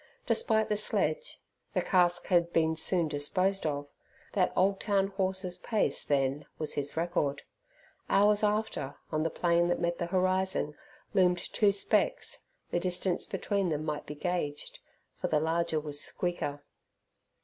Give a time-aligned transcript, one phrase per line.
[0.25, 1.43] Despite the sledge
[1.75, 3.87] (the cask had been soon disposed of)
[4.33, 7.43] that old town horse's pace then was his record.
[8.09, 10.73] Hours after, on the plain that met the horizon,
[11.13, 14.79] loomed two specks: the distance between them might be gauged,
[15.17, 16.63] for the larger was Squeaker.